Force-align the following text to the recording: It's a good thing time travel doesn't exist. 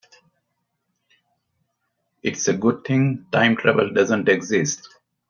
It's 2.23 2.47
a 2.47 2.55
good 2.57 2.83
thing 2.85 3.27
time 3.31 3.55
travel 3.55 3.93
doesn't 3.93 4.29
exist. 4.29 4.89